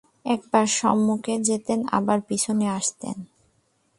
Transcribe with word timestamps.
একবার 0.25 0.65
সম্মুখে 0.67 1.35
যেতেন 1.39 1.79
আবার 1.91 2.19
পিছনে 2.21 2.65
আসতেন। 2.69 3.17